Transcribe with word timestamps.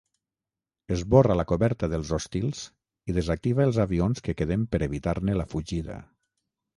Esborra 0.93 1.35
la 1.39 1.43
coberta 1.51 1.89
dels 1.91 2.13
hostils 2.17 2.61
i 3.11 3.15
desactiva 3.17 3.67
els 3.69 3.77
avions 3.85 4.25
que 4.29 4.35
queden 4.39 4.65
per 4.73 4.81
evitar-ne 4.87 5.37
la 5.41 5.47
fugida. 5.53 5.99